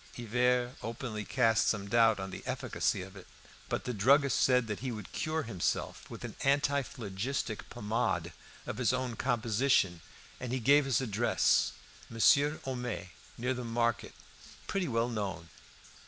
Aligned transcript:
Hivert 0.17 0.77
openly 0.81 1.23
cast 1.23 1.67
some 1.67 1.87
doubt 1.87 2.19
on 2.19 2.31
the 2.31 2.41
efficacy 2.47 3.03
of 3.03 3.15
it. 3.15 3.27
But 3.69 3.83
the 3.83 3.93
druggist 3.93 4.39
said 4.39 4.65
that 4.65 4.79
he 4.79 4.91
would 4.91 5.11
cure 5.11 5.43
himself 5.43 6.09
with 6.09 6.23
an 6.25 6.35
antiphlogistic 6.43 7.69
pomade 7.69 8.33
of 8.65 8.77
his 8.79 8.93
own 8.93 9.15
composition, 9.15 10.01
and 10.39 10.51
he 10.51 10.59
gave 10.59 10.85
his 10.85 11.01
address 11.01 11.73
"Monsieur 12.09 12.59
Homais, 12.65 13.11
near 13.37 13.53
the 13.53 13.63
market, 13.63 14.15
pretty 14.65 14.87
well 14.87 15.07
known." 15.07 15.49